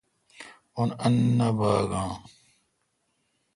[0.79, 2.13] اُن انّا با گ آں